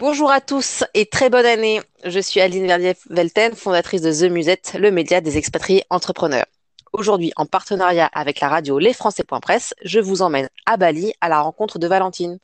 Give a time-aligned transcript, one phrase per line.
[0.00, 1.82] Bonjour à tous et très bonne année.
[2.04, 6.46] Je suis Aline Verdier-Velten, fondatrice de The Musette, le média des expatriés entrepreneurs.
[6.94, 11.78] Aujourd'hui, en partenariat avec la radio lesfrançais.press, je vous emmène à Bali à la rencontre
[11.78, 12.38] de Valentine.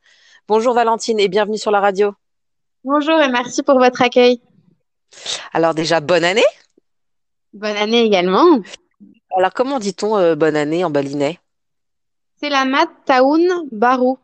[0.46, 2.12] Bonjour Valentine et bienvenue sur la radio.
[2.84, 4.43] Bonjour et merci pour votre accueil.
[5.54, 6.45] Alors déjà, bonne année.
[7.54, 8.61] Bonne année également.
[9.34, 11.38] Alors comment dit-on euh, bonne année en balinais?
[12.38, 14.16] Selamat Tahun Baru.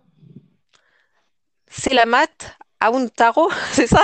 [1.70, 4.02] C'est la mat Aoun Taro, c'est ça?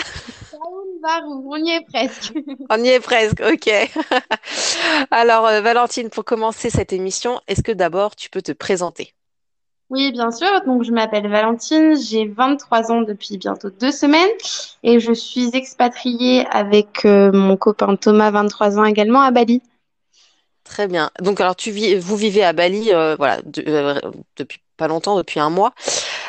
[0.52, 2.32] On y est presque.
[2.70, 3.68] On y est presque, ok.
[5.10, 9.14] Alors euh, Valentine, pour commencer cette émission, est-ce que d'abord tu peux te présenter?
[9.90, 10.48] Oui, bien sûr.
[10.66, 14.28] Donc, je m'appelle Valentine, j'ai 23 ans depuis bientôt deux semaines
[14.82, 19.60] et je suis expatriée avec euh, mon copain Thomas, 23 ans également, à Bali.
[20.62, 21.10] Très bien.
[21.22, 23.98] Donc alors tu vis, vous vivez à Bali, euh, voilà, de- euh,
[24.36, 25.72] depuis pas longtemps, depuis un mois.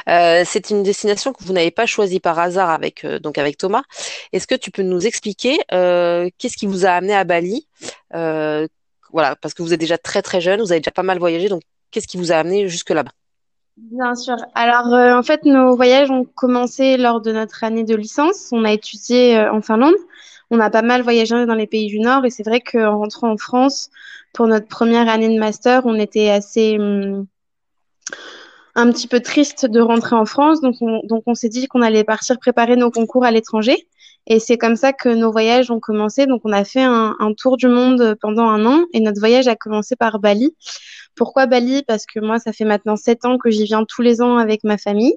[0.08, 3.58] Euh, c'est une destination que vous n'avez pas choisie par hasard avec euh, donc avec
[3.58, 3.84] Thomas.
[4.32, 7.68] Est-ce que tu peux nous expliquer euh, qu'est-ce qui vous a amené à Bali?
[8.14, 8.68] Euh,
[9.12, 11.50] voilà, parce que vous êtes déjà très très jeune, vous avez déjà pas mal voyagé,
[11.50, 13.12] donc qu'est-ce qui vous a amené jusque là-bas?
[13.78, 14.36] Bien sûr.
[14.56, 18.50] Alors, euh, en fait, nos voyages ont commencé lors de notre année de licence.
[18.52, 19.96] On a étudié en Finlande.
[20.52, 23.32] On a pas mal voyagé dans les pays du Nord et c'est vrai qu'en rentrant
[23.32, 23.90] en France
[24.34, 27.26] pour notre première année de master, on était assez hum,
[28.80, 30.62] un petit peu triste de rentrer en France.
[30.62, 33.88] Donc, on, donc on s'est dit qu'on allait partir préparer nos concours à l'étranger.
[34.28, 36.26] Et c'est comme ça que nos voyages ont commencé.
[36.26, 39.48] Donc, on a fait un, un tour du monde pendant un an et notre voyage
[39.48, 40.56] a commencé par Bali.
[41.16, 41.84] Pourquoi Bali?
[41.88, 44.64] Parce que moi, ça fait maintenant sept ans que j'y viens tous les ans avec
[44.64, 45.16] ma famille.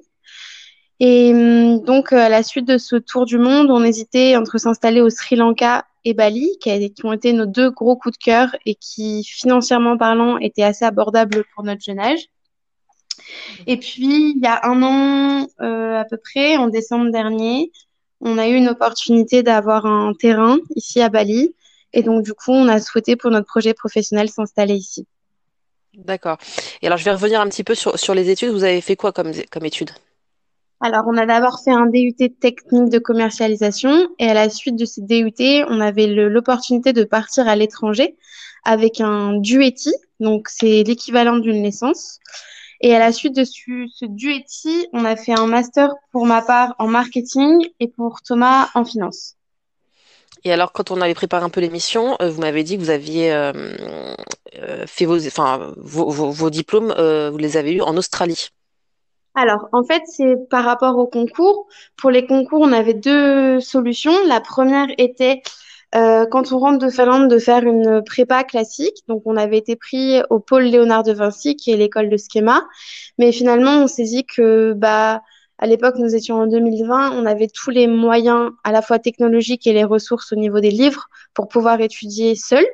[0.99, 5.01] Et hum, donc, à la suite de ce tour du monde, on hésitait entre s'installer
[5.01, 8.55] au Sri Lanka et Bali, qui, qui ont été nos deux gros coups de cœur
[8.65, 12.29] et qui, financièrement parlant, étaient assez abordables pour notre jeune âge.
[13.67, 17.71] Et puis, il y a un an euh, à peu près, en décembre dernier,
[18.21, 21.55] on a eu une opportunité d'avoir un terrain ici à Bali.
[21.91, 25.05] Et donc, du coup, on a souhaité pour notre projet professionnel s'installer ici.
[25.93, 26.37] D'accord.
[26.81, 28.49] Et alors je vais revenir un petit peu sur, sur les études.
[28.49, 29.91] Vous avez fait quoi comme, comme études?
[30.81, 34.83] Alors, on a d'abord fait un DUT technique de commercialisation et à la suite de
[34.83, 38.17] ce DUT, on avait l'opportunité de partir à l'étranger
[38.65, 42.19] avec un DUETI, donc c'est l'équivalent d'une licence.
[42.83, 43.53] Et à la suite de ce,
[43.89, 48.67] ce DUETI, on a fait un master pour ma part en marketing et pour Thomas
[48.75, 49.35] en finance.
[50.43, 52.89] Et alors, quand on avait préparé un peu l'émission, euh, vous m'avez dit que vous
[52.89, 53.53] aviez euh,
[54.59, 58.49] euh, fait vos, enfin, vos, vos, vos diplômes, euh, vous les avez eus en Australie.
[59.33, 61.67] Alors, en fait, c'est par rapport au concours.
[61.95, 64.13] Pour les concours, on avait deux solutions.
[64.27, 65.41] La première était,
[65.95, 68.97] euh, quand on rentre de Finlande, de faire une prépa classique.
[69.07, 72.63] Donc, on avait été pris au pôle Léonard de Vinci, qui est l'école de Schema.
[73.17, 75.21] Mais finalement, on s'est dit que, bah,
[75.59, 79.67] à l'époque, nous étions en 2020, on avait tous les moyens, à la fois technologiques
[79.67, 82.65] et les ressources au niveau des livres, pour pouvoir étudier seul.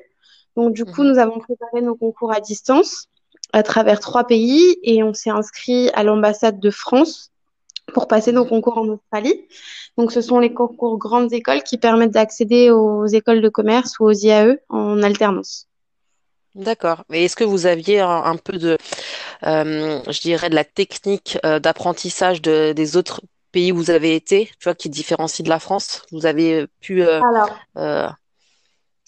[0.56, 1.12] Donc, du coup, Mhm.
[1.12, 3.06] nous avons préparé nos concours à distance
[3.52, 7.32] à travers trois pays et on s'est inscrit à l'ambassade de France
[7.90, 9.48] pour passer nos concours en Australie.
[9.98, 14.06] Donc, ce sont les concours grandes écoles qui permettent d'accéder aux écoles de commerce ou
[14.06, 15.68] aux IAE en alternance.
[16.56, 17.04] D'accord.
[17.14, 18.78] Et est-ce que vous aviez un, un peu de,
[19.46, 24.16] euh, je dirais, de la technique euh, d'apprentissage de, des autres pays où vous avez
[24.16, 26.04] été, tu vois, qui différencie de la France?
[26.12, 28.10] Vous avez pu, euh, Alors, euh,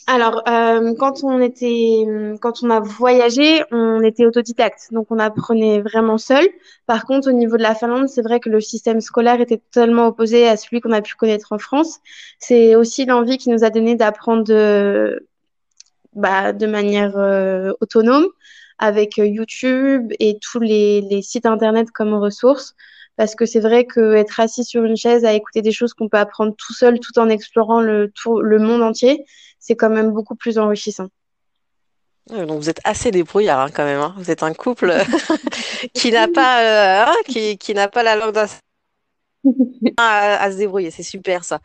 [0.08, 2.06] Alors, euh, quand on était,
[2.42, 6.48] quand on a voyagé, on était autodidacte, donc on apprenait vraiment seul.
[6.88, 10.08] Par contre, au niveau de la Finlande, c'est vrai que le système scolaire était totalement
[10.08, 12.00] opposé à celui qu'on a pu connaître en France.
[12.40, 15.28] C'est aussi l'envie qui nous a donné d'apprendre de,
[16.14, 18.28] bah, de manière euh, autonome
[18.80, 22.76] avec euh, YouTube et tous les, les sites internet comme ressources.
[23.18, 26.10] Parce que c'est vrai que être assis sur une chaise à écouter des choses qu'on
[26.10, 28.12] peut apprendre tout seul tout en explorant le,
[28.60, 29.26] monde entier,
[29.60, 31.08] c'est quand même beaucoup plus enrichissant.
[32.32, 34.16] ouais, donc vous êtes assez débrouillard hein, quand même, hein.
[34.18, 34.94] Vous êtes un couple
[35.94, 38.48] qui n'a pas, euh, hein, qui, qui n'a pas la langue d'un
[39.98, 40.92] à, à se débrouiller.
[40.92, 41.60] C'est super ça.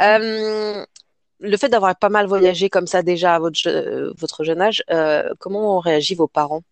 [0.00, 0.84] Euh,
[1.40, 5.28] le fait d'avoir pas mal voyagé comme ça déjà à votre, votre jeune âge, euh,
[5.38, 6.62] comment ont réagi vos parents?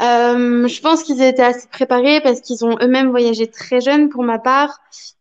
[0.00, 4.22] Euh, je pense qu'ils étaient assez préparés parce qu'ils ont eux-mêmes voyagé très jeunes pour
[4.22, 4.78] ma part.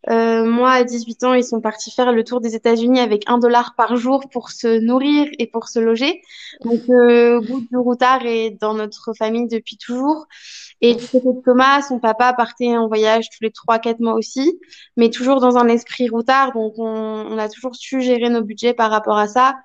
[0.09, 3.37] Euh, moi, à 18 ans, ils sont partis faire le tour des États-Unis avec un
[3.37, 6.21] dollar par jour pour se nourrir et pour se loger.
[6.63, 10.27] Donc, euh, goût du routard est dans notre famille depuis toujours.
[10.81, 14.13] Et du côté de Thomas, son papa partait en voyage tous les trois, quatre mois
[14.13, 14.57] aussi,
[14.95, 16.53] mais toujours dans un esprit routard.
[16.53, 19.55] Donc, on, on a toujours su gérer nos budgets par rapport à ça.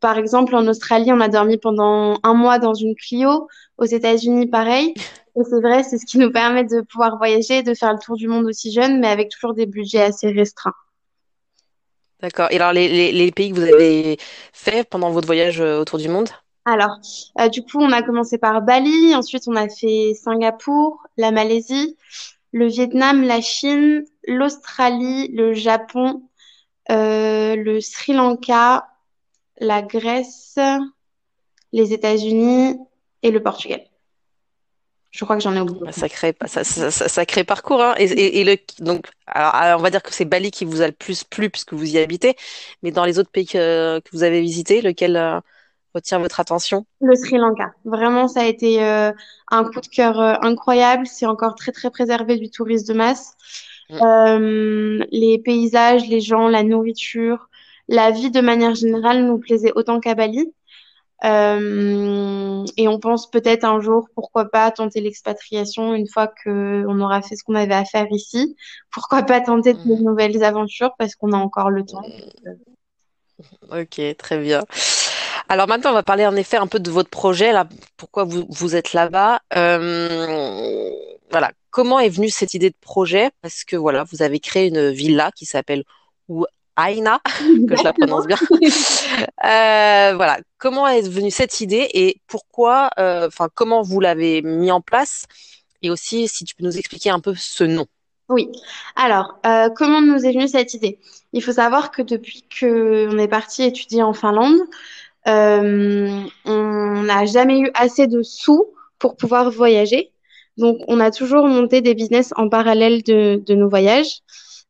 [0.00, 3.48] Par exemple, en Australie, on a dormi pendant un mois dans une Clio.
[3.78, 4.94] Aux États-Unis, pareil.
[5.38, 8.16] Et c'est vrai, c'est ce qui nous permet de pouvoir voyager, de faire le tour
[8.16, 10.74] du monde aussi jeune, mais avec toujours des budgets assez restreints.
[12.20, 12.48] D'accord.
[12.50, 14.16] Et alors, les, les, les pays que vous avez
[14.54, 16.30] fait pendant votre voyage euh, autour du monde?
[16.64, 16.96] Alors,
[17.38, 21.96] euh, du coup, on a commencé par Bali, ensuite on a fait Singapour, la Malaisie,
[22.52, 26.22] le Vietnam, la Chine, l'Australie, le Japon,
[26.90, 28.88] euh, le Sri Lanka,
[29.60, 30.58] la Grèce,
[31.72, 32.78] les États-Unis
[33.26, 33.82] et le Portugal.
[35.10, 35.80] Je crois que j'en ai oublié.
[35.82, 37.94] Bah, Sacré, ça, ça- ça- sacré parcours, hein.
[37.98, 40.82] Et, et, et le, donc, alors, alors, on va dire que c'est Bali qui vous
[40.82, 42.36] a le plus plu puisque vous y habitez,
[42.82, 45.40] mais dans les autres pays que, que vous avez visités, lequel euh,
[45.94, 46.84] retient votre attention?
[47.00, 47.72] Le Sri Lanka.
[47.84, 49.10] Vraiment, ça a été euh,
[49.50, 51.06] un coup de cœur euh, incroyable.
[51.06, 53.34] C'est encore très, très préservé du tourisme de masse.
[53.88, 55.04] Mm.
[55.12, 57.48] Les paysages, les gens, la nourriture,
[57.88, 60.52] la vie de manière générale nous plaisait autant qu'à Bali.
[61.24, 67.00] Euh, et on pense peut-être un jour, pourquoi pas tenter l'expatriation une fois que on
[67.00, 68.54] aura fait ce qu'on avait à faire ici.
[68.92, 70.02] Pourquoi pas tenter de Mhm.
[70.02, 72.04] nouvelles aventures parce qu'on a encore le temps.
[73.70, 74.62] Ok, très bien.
[75.48, 78.44] Alors maintenant, on va parler en effet un peu de votre projet, là, pourquoi vous,
[78.48, 79.40] vous êtes là-bas.
[79.56, 80.90] Euh,
[81.30, 83.30] voilà, comment est venue cette idée de projet?
[83.42, 85.84] Parce que voilà, vous avez créé une villa qui s'appelle
[86.78, 87.20] Huayna,
[87.68, 88.36] que je la prononce bien.
[89.44, 94.72] Euh, voilà, comment est venue cette idée et pourquoi, euh, enfin, comment vous l'avez mis
[94.72, 95.26] en place?
[95.82, 97.86] Et aussi, si tu peux nous expliquer un peu ce nom.
[98.28, 98.48] Oui.
[98.96, 100.98] Alors, euh, comment nous est venue cette idée?
[101.32, 104.58] Il faut savoir que depuis que on est parti étudier en Finlande,
[105.26, 108.66] on n'a jamais eu assez de sous
[108.98, 110.12] pour pouvoir voyager.
[110.56, 114.22] Donc, on a toujours monté des business en parallèle de, de nos voyages.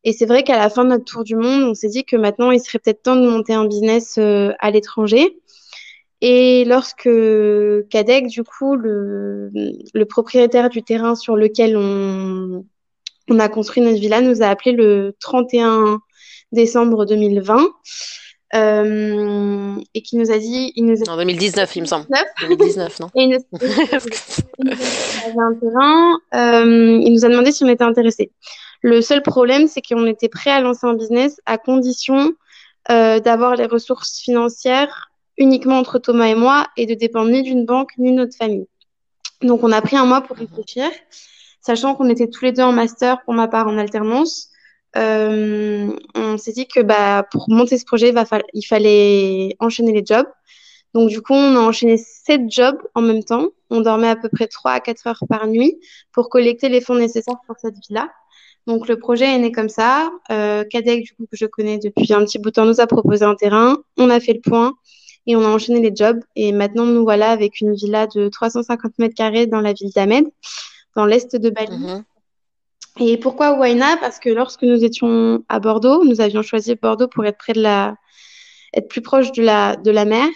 [0.06, 2.14] Et c'est vrai qu'à la fin de notre tour du monde, on s'est dit que
[2.14, 5.36] maintenant, il serait peut-être temps de monter un business euh, à l'étranger.
[6.20, 7.10] Et lorsque
[7.90, 12.64] Cadec, du coup, le, le propriétaire du terrain sur lequel on,
[13.28, 15.98] on a construit notre villa, nous a appelé le 31
[16.52, 17.66] décembre 2020
[18.54, 22.06] euh, et qui nous a dit, il nous a En 2019, il me semble.
[22.06, 23.10] 19 2019, non?
[23.16, 26.18] et il nous, il nous a un terrain.
[26.34, 28.30] Euh, il nous a demandé si on était intéressé.
[28.86, 32.34] Le seul problème, c'est qu'on était prêt à lancer un business à condition
[32.88, 37.66] euh, d'avoir les ressources financières uniquement entre Thomas et moi et de dépendre ni d'une
[37.66, 38.68] banque ni de notre famille.
[39.42, 40.88] Donc, on a pris un mois pour réfléchir,
[41.60, 44.50] sachant qu'on était tous les deux en master, pour ma part en alternance.
[44.94, 48.14] Euh, on s'est dit que bah, pour monter ce projet,
[48.54, 50.28] il, fallait enchaîner les jobs.
[50.94, 53.48] Donc, du coup, on a enchaîné sept jobs en même temps.
[53.68, 55.76] On dormait à peu près 3 à 4 heures par nuit
[56.12, 58.08] pour collecter les fonds nécessaires pour cette villa.
[58.66, 60.10] Donc, le projet est né comme ça.
[60.30, 62.86] Euh, Cadec, du coup, que je connais depuis un petit bout de temps, nous a
[62.86, 63.78] proposé un terrain.
[63.96, 64.74] On a fait le point
[65.26, 66.20] et on a enchaîné les jobs.
[66.34, 70.26] Et maintenant, nous voilà avec une villa de 350 mètres carrés dans la ville d'Ahmed,
[70.96, 71.76] dans l'est de Bali.
[71.76, 72.04] Mhm.
[72.98, 73.98] Et pourquoi Huayna?
[73.98, 77.60] Parce que lorsque nous étions à Bordeaux, nous avions choisi Bordeaux pour être près de
[77.60, 77.96] la,
[78.72, 80.28] être plus proche de la, de la mer.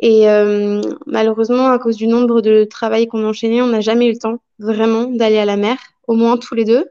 [0.00, 4.12] Et euh, malheureusement, à cause du nombre de travail qu'on enchaînait, on n'a jamais eu
[4.12, 5.78] le temps vraiment d'aller à la mer,
[6.08, 6.88] au moins tous les deux.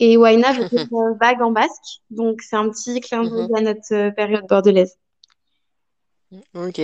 [0.00, 0.88] Et Huayna veut dire
[1.20, 3.56] vague en basque, donc c'est un petit clin d'œil Mhm.
[3.56, 4.96] à notre euh, période bordelaise.
[6.54, 6.80] Ok.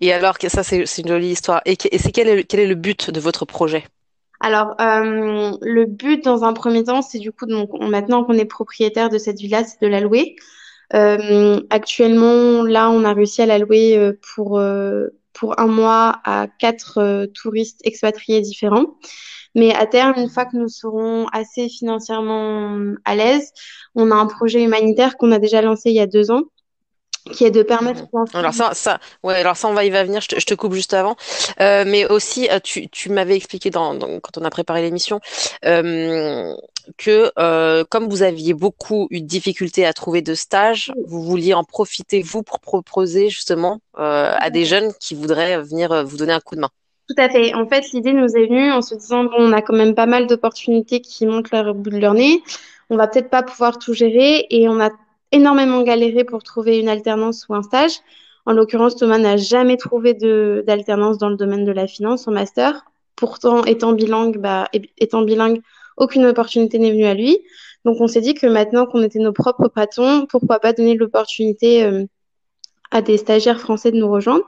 [0.00, 1.60] Et alors, ça, c'est une jolie histoire.
[1.64, 3.84] Et, c'est quel est le, quel est le but de votre projet?
[4.40, 8.32] Alors, euh, le but dans un premier temps, c'est du coup, donc, on- maintenant qu'on
[8.38, 10.34] est propriétaire de cette villa, c'est de la louer.
[10.94, 15.08] Euh, actuellement, là, on a réussi à la louer euh, pour, euh,
[15.40, 18.86] pour un mois à quatre euh, touristes expatriés différents.
[19.56, 23.50] Mais à terme, une fois que nous serons assez financièrement à l'aise,
[23.96, 26.42] on a un projet humanitaire qu'on a déjà lancé il y a deux ans,
[27.32, 28.38] qui est de permettre aux enfants.
[28.38, 30.20] Alors ça, ça, ouais, alors ça, on va y va venir.
[30.20, 31.16] Je te, je te coupe juste avant.
[31.60, 35.20] Euh, mais aussi, euh, tu, tu m'avais expliqué dans, dans- quand on a préparé l'émission
[35.64, 36.54] euh,
[36.96, 41.54] que euh, comme vous aviez beaucoup eu de difficultés à trouver de stage, vous vouliez
[41.54, 46.16] en profiter vous pour proposer justement euh, à des jeunes qui voudraient venir euh, vous
[46.16, 46.70] donner un coup de main.
[47.08, 47.54] Tout à fait.
[47.54, 50.26] En fait, l'idée nous est venue en se disant, on a quand même pas mal
[50.26, 52.42] d'opportunités qui montent leur bout de leur nez.
[52.88, 54.90] On va peut-être pas pouvoir tout gérer et on a
[55.32, 57.98] énormément galéré pour trouver une alternance ou un stage.
[58.46, 62.84] En l'occurrence, Thomas n'a jamais trouvé d'alternance dans le domaine de la finance en master.
[63.16, 64.68] Pourtant, étant bilingue, bah,
[64.98, 65.60] étant bilingue,
[65.96, 67.38] aucune opportunité n'est venue à lui.
[67.84, 71.82] Donc, on s'est dit que maintenant qu'on était nos propres patrons, pourquoi pas donner l'opportunité
[71.82, 72.04] euh,
[72.90, 74.44] à des stagiaires français de nous rejoindre.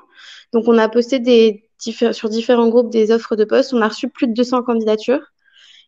[0.52, 3.72] Donc, on a posté des, sur différents groupes des offres de poste.
[3.72, 5.22] On a reçu plus de 200 candidatures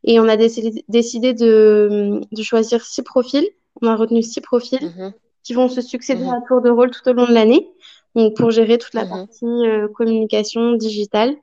[0.05, 3.47] et on a décidé, de, de choisir six profils.
[3.83, 6.91] On a retenu six profils Mhm, qui vont se succéder mhm, à tour de rôle
[6.91, 7.69] tout au long de l'année.
[8.15, 9.11] Donc, pour gérer toute la mhm.
[9.11, 11.35] partie euh, communication digitale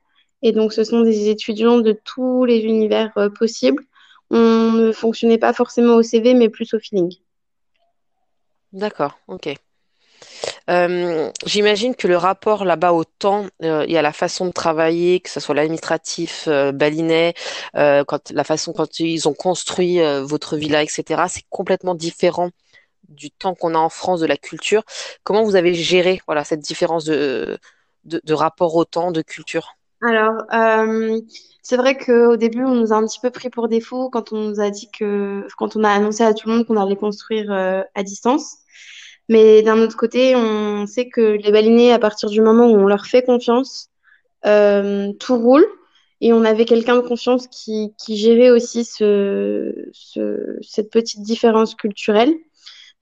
[0.42, 3.84] Et donc, ce sont des étudiants de tous les univers euh, possibles.
[4.32, 7.14] Ne fonctionnait pas forcément au CV, mais plus au feeling.
[8.72, 9.54] D'accord, ok.
[10.70, 15.20] Euh, j'imagine que le rapport là-bas au temps euh, et à la façon de travailler,
[15.20, 17.34] que ce soit l'administratif euh, balinais,
[17.76, 22.50] euh, la façon quand ils ont construit votre villa, etc., c'est complètement différent
[23.08, 24.84] du temps qu'on a en France, de la culture.
[25.22, 27.58] Comment vous avez géré voilà cette différence de,
[28.04, 29.76] de rapport au temps, de culture?
[30.04, 31.20] Alors, euh,
[31.62, 34.48] c'est vrai qu'au début, on nous a un petit peu pris pour défaut quand on
[34.48, 37.52] nous a dit que, quand on a annoncé à tout le monde qu'on allait construire
[37.52, 38.56] euh, à distance.
[39.28, 42.86] Mais d'un autre côté, on sait que les baleiniers, à partir du moment où on
[42.86, 43.90] leur fait confiance,
[44.46, 45.64] euh, tout roule.
[46.20, 51.74] Et on avait quelqu'un de confiance qui, qui gérait aussi ce, ce, cette petite différence
[51.74, 52.34] culturelle.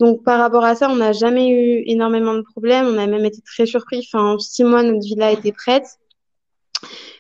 [0.01, 2.87] Donc par rapport à ça, on n'a jamais eu énormément de problèmes.
[2.87, 4.07] On a même été très surpris.
[4.07, 6.00] Enfin, en six mois, notre villa était prête.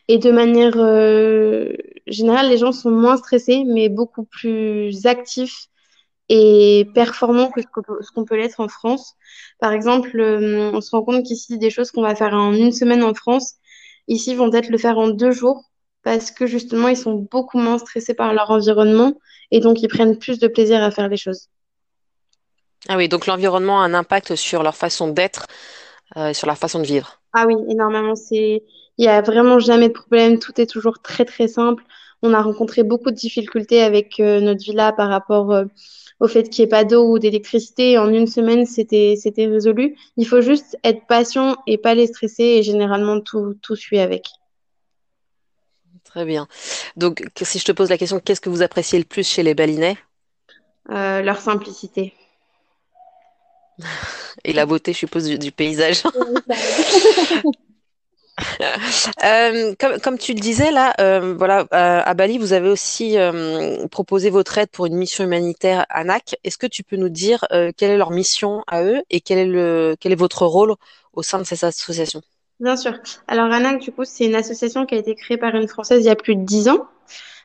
[0.08, 1.72] Et de manière euh,
[2.06, 5.68] générale, les gens sont moins stressés, mais beaucoup plus actifs
[6.28, 7.66] et performants que ce
[8.14, 9.14] qu'on peut, l'être en France.
[9.58, 12.72] Par exemple, euh, on se rend compte qu'ici, des choses qu'on va faire en une
[12.72, 13.54] semaine en France,
[14.08, 15.70] ici, vont peut-être le faire en deux jours
[16.02, 19.12] parce que justement, ils sont beaucoup moins stressés par leur environnement
[19.50, 21.48] et donc ils prennent plus de plaisir à faire les choses.
[22.88, 25.46] Ah oui, donc l'environnement a un impact sur leur façon d'être,
[26.16, 27.20] euh, sur leur façon de vivre.
[27.32, 28.16] Ah oui, énormément.
[28.16, 28.62] C'est,
[29.00, 30.38] il y a vraiment jamais de problème.
[30.38, 31.82] Tout est toujours très très simple.
[32.20, 35.64] On a rencontré beaucoup de difficultés avec euh, notre villa par rapport euh,
[36.20, 37.96] au fait qu'il n'y ait pas d'eau ou d'électricité.
[37.96, 39.96] En une semaine, c'était c'était résolu.
[40.18, 44.28] Il faut juste être patient et pas les stresser et généralement tout tout suit avec.
[46.04, 46.46] Très bien.
[46.96, 49.54] Donc, si je te pose la question, qu'est-ce que vous appréciez le plus chez les
[49.54, 49.96] Balinais?
[50.90, 52.12] Euh, leur simplicité.
[54.44, 56.02] Et la beauté, je suppose, du, du paysage.
[59.24, 63.16] Euh, comme, tu le disais là, euh, voilà, euh, à Bali, vous avez aussi
[63.90, 66.36] proposé votre aide pour une mission humanitaire à NAC.
[66.44, 67.44] Est-ce que tu peux nous dire
[67.76, 70.74] quelle est leur mission à eux et quel est quel est votre rôle
[71.12, 72.22] au sein de cette association?
[72.60, 72.92] Bien sûr.
[73.26, 76.06] Alors ANAC, du coup, c'est une association qui a été créée par une Française il
[76.06, 76.86] y a plus de dix ans.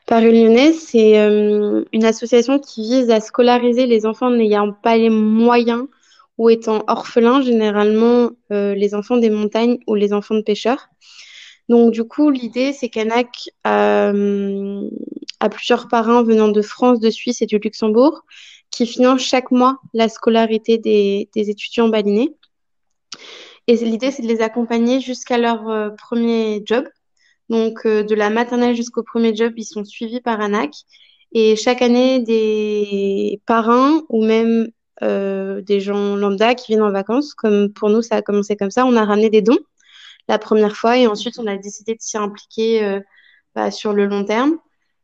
[0.06, 1.16] Par une Lyonnaise, c'est
[1.92, 5.86] une association qui vise à scolariser les enfants n'ayant pas les moyens
[6.38, 10.88] ou étant orphelins, généralement euh, les enfants des montagnes ou les enfants de pêcheurs.
[11.68, 14.88] Donc du coup, l'idée, c'est qu'ANAC euh,
[15.40, 18.22] a plusieurs parrains venant de France, de Suisse et du Luxembourg
[18.70, 22.34] qui financent chaque mois la scolarité des, des étudiants balinés.
[23.68, 26.86] Et l'idée, c'est de les accompagner jusqu'à leur euh, premier job.
[27.48, 30.72] Donc, euh, de la maternelle jusqu'au premier job, ils sont suivis par ANAC.
[31.32, 34.68] Et chaque année, des parrains ou même
[35.02, 38.70] euh, des gens lambda qui viennent en vacances, comme pour nous, ça a commencé comme
[38.70, 39.58] ça, on a ramené des dons
[40.28, 43.00] la première fois et ensuite on a décidé de s'y impliquer euh,
[43.54, 44.58] bah, sur le long terme.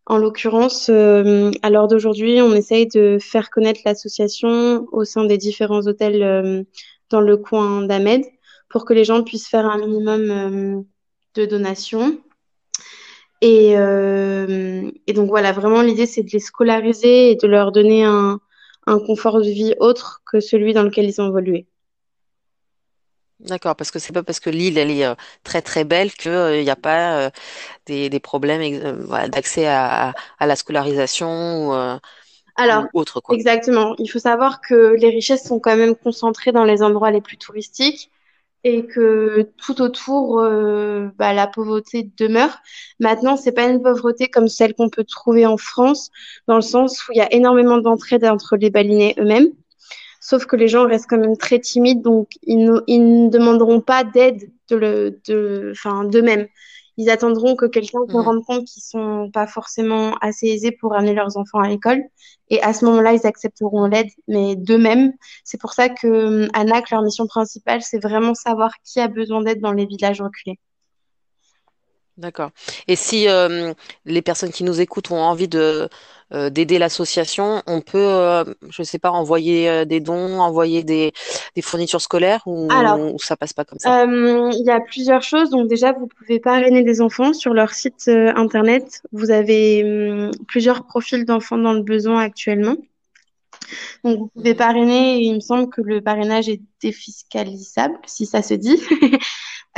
[0.06, 5.38] En l'occurrence, euh, à l'heure d'aujourd'hui, on essaye de faire connaître l'association au sein des
[5.38, 6.64] différents hôtels euh,
[7.08, 8.25] dans le coin d'Ahmed
[8.68, 10.82] pour que les gens puissent faire un minimum euh,
[11.37, 12.18] de donations.
[13.40, 18.04] Et, euh, et donc voilà, vraiment l'idée c'est de les scolariser et de leur donner
[18.04, 18.40] un,
[18.86, 21.66] un confort de vie autre que celui dans lequel ils ont évolué.
[23.40, 26.28] D'accord, parce que c'est pas parce que l'île elle est euh, très très belle que
[26.28, 27.30] euh, il n'y a pas euh,
[27.86, 28.62] des, des problèmes
[29.00, 31.98] voilà, d'accès à, la scolarisation ou,
[32.54, 33.34] Alors, ou autre quoi.
[33.34, 37.20] exactement, il faut savoir que les richesses sont quand même concentrées dans les endroits les
[37.20, 38.12] plus touristiques
[38.64, 42.59] et que tout autour, euh, bah, la pauvreté demeure.
[43.00, 46.11] Maintenant, c'est pas une pauvreté comme celle qu'on peut trouver en France,
[46.47, 49.49] dans le sens où il y a énormément d'entraide entre les balinais eux-mêmes.
[50.21, 53.81] Sauf que les gens restent quand même très timides, donc ils ne, ils ne demanderont
[53.81, 56.47] pas d'aide de le, de, enfin, d'eux-mêmes.
[57.02, 61.14] Ils attendront que quelqu'un se rende compte qu'ils sont pas forcément assez aisés pour amener
[61.14, 62.04] leurs enfants à l'école.
[62.49, 65.12] Et à ce moment-là, ils accepteront l'aide, mais d'eux-mêmes.
[65.42, 69.42] C'est pour ça que euh, ANAC, leur mission principale, c'est vraiment savoir qui a besoin
[69.42, 70.61] d'aide dans les villages reculés.
[72.18, 72.50] D'accord.
[72.87, 75.88] Et si euh, les personnes qui nous écoutent ont envie de
[76.32, 81.12] euh, d'aider l'association, on peut, euh, je sais pas, envoyer euh, des dons, envoyer des,
[81.54, 84.04] des fournitures scolaires Alors, ou, ou ça passe pas comme ça?
[84.04, 85.50] il y a plusieurs choses.
[85.50, 89.02] Donc déjà, vous pouvez parrainer des enfants sur leur site internet.
[89.12, 92.76] Vous avez hum, plusieurs profils d'enfants dans le besoin actuellement.
[94.04, 98.42] Donc, vous pouvez parrainer, et il me semble que le parrainage est défiscalisable, si ça
[98.42, 98.80] se dit.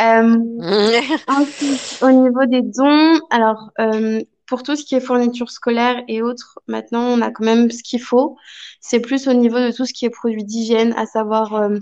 [0.01, 0.39] Euh,
[1.29, 6.23] ensuite, au niveau des dons, alors, euh, pour tout ce qui est fourniture scolaire et
[6.23, 8.37] autres, maintenant, on a quand même ce qu'il faut.
[8.81, 11.79] C'est plus au niveau de tout ce qui est produits d'hygiène, à savoir euh,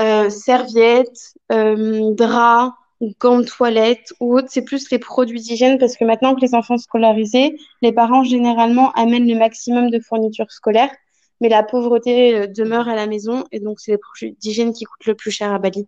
[0.00, 2.74] euh, serviettes, euh, draps,
[3.20, 6.54] gants de toilette ou autre, c'est plus les produits d'hygiène parce que maintenant que les
[6.54, 10.94] enfants scolarisés, les parents généralement amènent le maximum de fournitures scolaires,
[11.40, 14.84] mais la pauvreté euh, demeure à la maison et donc c'est les produits d'hygiène qui
[14.84, 15.86] coûtent le plus cher à Bali.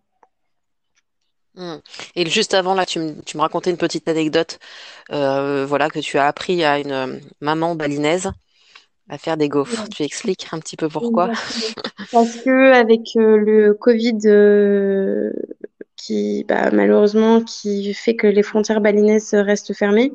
[1.55, 1.77] Hmm.
[2.15, 4.59] Et juste avant, là, tu me, tu me racontais une petite anecdote,
[5.11, 8.31] euh, voilà, que tu as appris à une euh, maman balinaise
[9.09, 9.89] à faire des gaufres.
[9.89, 11.31] Tu expliques un petit peu pourquoi?
[12.11, 14.19] Parce que avec euh, le Covid
[15.95, 20.13] qui bah, malheureusement qui fait que les frontières balinaises restent fermées,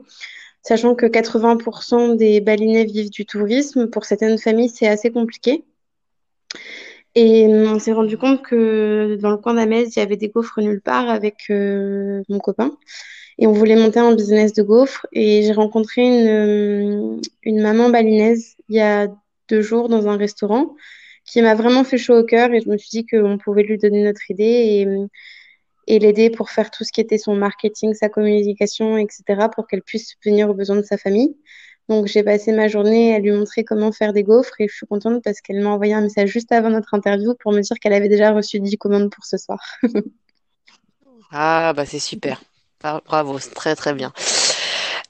[0.63, 5.65] sachant que 80% des Balinais vivent du tourisme, pour certaines familles c'est assez compliqué.
[7.15, 10.29] Et euh, on s'est rendu compte que dans le coin d'Amez, il y avait des
[10.29, 12.77] gaufres nulle part avec euh, mon copain.
[13.39, 15.07] Et on voulait monter un business de gaufres.
[15.13, 19.09] Et j'ai rencontré une, euh, une maman balinaise il y a
[19.49, 20.75] deux jours dans un restaurant
[21.25, 22.53] qui m'a vraiment fait chaud au cœur.
[22.53, 24.89] Et je me suis dit qu'on pouvait lui donner notre idée et,
[25.87, 29.83] et l'aider pour faire tout ce qui était son marketing, sa communication, etc., pour qu'elle
[29.83, 31.37] puisse venir aux besoins de sa famille.
[31.89, 34.87] Donc j'ai passé ma journée à lui montrer comment faire des gaufres et je suis
[34.87, 37.93] contente parce qu'elle m'a envoyé un message juste avant notre interview pour me dire qu'elle
[37.93, 39.61] avait déjà reçu 10 commandes pour ce soir.
[41.31, 42.41] Ah, bah c'est super.
[42.81, 44.13] Bra- Bravo, c'est très très bien.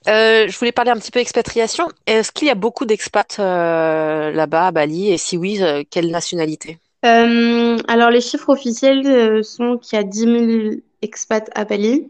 [0.07, 1.89] Euh, je voulais parler un petit peu expatriation.
[2.07, 5.11] Est-ce qu'il y a beaucoup d'expats euh, là-bas à Bali?
[5.11, 6.79] Et si oui, euh, quelle nationalité?
[7.05, 12.09] Euh, alors les chiffres officiels euh, sont qu'il y a 10 000 expats à Bali.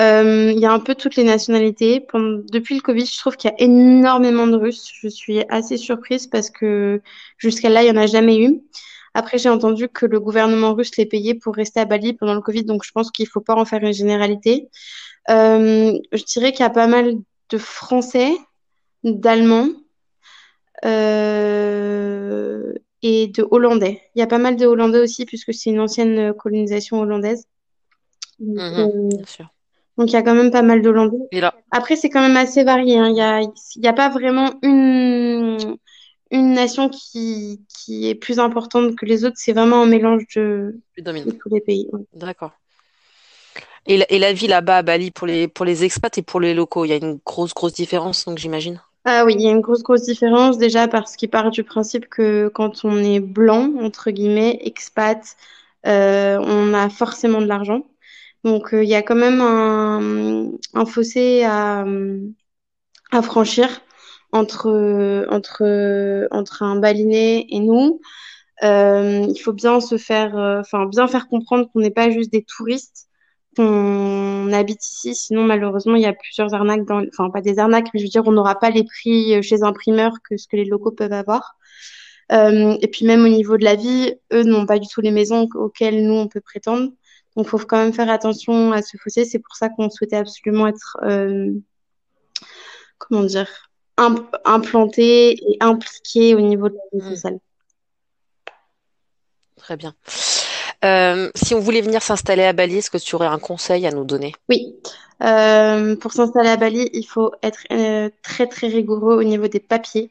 [0.00, 2.00] Euh, il y a un peu toutes les nationalités.
[2.00, 4.90] Pendant- depuis le Covid, je trouve qu'il y a énormément de Russes.
[5.00, 7.02] Je suis assez surprise parce que
[7.38, 8.62] jusqu'à là, il n'y en a jamais eu.
[9.14, 12.40] Après, j'ai entendu que le gouvernement russe les payait pour rester à Bali pendant le
[12.40, 14.68] Covid, donc je pense qu'il faut pas en faire une généralité.
[15.28, 17.16] Euh, je dirais qu'il y a pas mal
[17.50, 18.32] de Français,
[19.04, 19.68] d'Allemands
[20.84, 22.72] euh,
[23.02, 24.00] et de Hollandais.
[24.14, 27.46] Il y a pas mal de Hollandais aussi, puisque c'est une ancienne colonisation hollandaise.
[28.38, 29.48] Donc, Mhm, euh, bien sûr.
[29.98, 30.82] Donc il y a quand même pas mal.
[31.30, 33.08] Et là, Après, c'est quand même assez varié, hein.
[33.08, 35.76] Il y a, il y a pas vraiment une,
[36.30, 39.36] une nation qui, qui est plus importante que les autres.
[39.38, 41.88] C'est vraiment un mélange de, de tous les pays.
[41.92, 42.04] ouais.
[42.14, 42.52] D'accord.
[43.86, 46.40] Et la, et la vie là-bas à Bali pour les pour les expats et pour
[46.40, 48.80] les locaux, il y a une grosse grosse différence, donc j'imagine?
[49.04, 52.08] Ah oui, il y a une grosse, grosse différence déjà parce qu'il part du principe
[52.08, 55.36] que quand on est blanc, entre guillemets, expat,
[55.86, 57.82] euh, on a forcément de l'argent.
[58.44, 61.84] Donc euh, il y a quand même un, un fossé à,
[63.10, 63.68] à franchir
[64.32, 68.00] entre, entre, entre un Balinais et nous.
[68.64, 72.32] Euh, il faut bien se faire, euh, enfin bien faire comprendre qu'on n'est pas juste
[72.32, 73.08] des touristes,
[73.56, 75.14] qu'on habite ici.
[75.14, 78.24] Sinon, malheureusement, il y a plusieurs arnaques enfin pas des arnaques, mais je veux dire,
[78.26, 81.12] on n'aura pas les prix euh, chez un primeur que ce que les locaux peuvent
[81.12, 81.56] avoir.
[82.32, 85.10] Euh, et puis même au niveau de la vie, eux n'ont pas du tout les
[85.10, 86.90] maisons auxquelles nous on peut prétendre.
[87.36, 89.24] Donc, il faut quand même faire attention à ce fossé.
[89.24, 91.50] C'est pour ça qu'on souhaitait absolument être, euh,
[92.98, 93.48] comment dire,
[93.96, 97.38] imp- implanté et impliqué au niveau de la vie Hmm, sociale.
[99.56, 99.94] très bien.
[100.84, 103.90] Euh, si on voulait venir s'installer à Bali, est-ce que tu aurais un conseil à
[103.92, 104.34] nous donner?
[104.48, 104.74] Oui,
[105.22, 109.60] Euh, pour s'installer à Bali, il faut être euh, très très rigoureux au niveau des
[109.60, 110.10] papiers.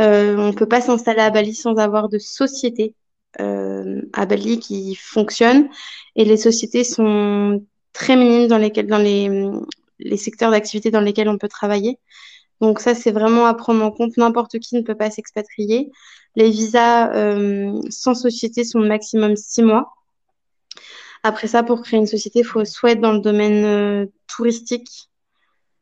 [0.00, 2.94] Euh, on ne peut pas s'installer à Bali sans avoir de société
[3.38, 5.68] à Bali qui fonctionne.
[6.16, 9.50] Et les sociétés sont très minimes dans lesquelles, dans les,
[9.98, 11.98] les secteurs d'activité dans lesquels on peut travailler.
[12.60, 14.16] Donc ça, c'est vraiment à prendre en compte.
[14.16, 15.90] N'importe qui ne peut pas s'expatrier.
[16.36, 19.94] Les visas euh, sans société sont maximum six mois.
[21.22, 25.08] Après ça, pour créer une société, il faut soit être dans le domaine euh, touristique,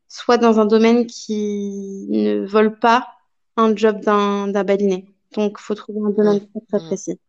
[0.07, 3.07] soit dans un domaine qui ne vole pas
[3.55, 5.05] un job d'un balinais.
[5.35, 6.87] Donc, il faut trouver un domaine très, très hmm.
[6.87, 7.19] précis.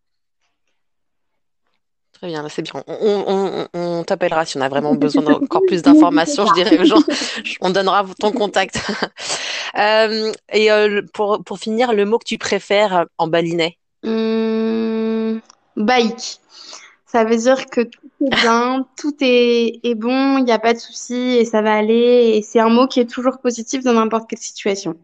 [2.18, 2.72] Très bien, là, c'est bien.
[2.88, 6.78] On, on- on- on t'appellera si on a vraiment besoin d'encore plus d'informations, je dirais
[6.80, 7.02] aux gens.
[7.60, 8.80] On donnera ton contact.
[9.76, 13.76] Euh, et euh, pour, pour finir, le mot que tu préfères en balinais?
[14.02, 15.40] Hum,
[15.76, 16.40] bike.
[17.06, 20.72] Ça veut dire que tout est bien, tout est, est bon, il n'y a pas
[20.72, 22.32] de souci et ça va aller.
[22.34, 24.96] Et c'est un mot qui est toujours positif dans n'importe quelle situation.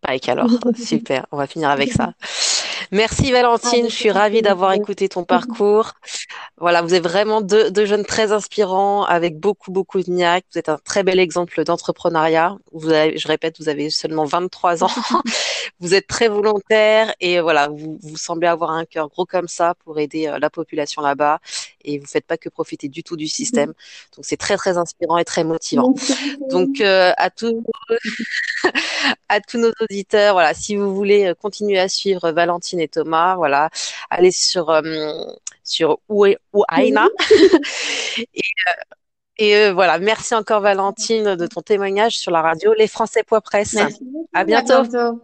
[0.00, 2.14] Pike alors, super, on va finir avec ça.
[2.90, 5.92] Merci Valentine, je suis ravie d'avoir écouté ton parcours.
[6.60, 10.44] Voilà, vous êtes vraiment deux, deux jeunes très inspirants, avec beaucoup, beaucoup de niaque.
[10.52, 12.56] Vous êtes un très bel exemple d'entrepreneuriat.
[12.72, 14.90] Vous avez, je répète, vous avez seulement 23 ans.
[15.80, 19.74] vous êtes très volontaire et voilà, vous, vous semblez avoir un cœur gros comme ça
[19.84, 21.40] pour aider euh, la population là-bas
[21.84, 23.72] et vous faites pas que profiter du tout du système.
[24.16, 25.94] Donc c'est très très inspirant et très motivant.
[26.50, 27.54] Donc euh, à tous
[29.28, 33.36] à tous nos auditeurs, voilà, si vous voulez euh, continuer à suivre Valentine et Thomas,
[33.36, 33.70] voilà,
[34.10, 34.82] allez sur
[35.64, 37.08] sur Ouaina
[38.34, 38.42] et
[39.38, 43.40] et euh, voilà, merci encore Valentine de ton témoignage sur la radio Les Français Poids
[43.40, 43.74] Presse.
[43.74, 44.04] Merci.
[44.34, 44.72] À bientôt.
[44.72, 45.22] À bientôt.